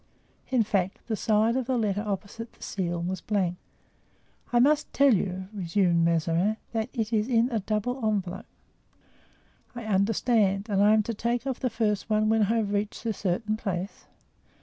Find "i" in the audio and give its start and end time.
4.51-4.57, 9.75-9.85, 10.81-10.95, 12.41-12.57